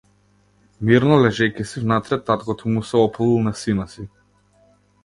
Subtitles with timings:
[0.89, 4.09] Мирно лежејќи си внатре, таткото му се опулил на сина си.